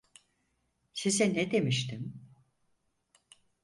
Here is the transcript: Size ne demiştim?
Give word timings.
Size 0.93 1.33
ne 1.33 1.51
demiştim? 1.51 2.27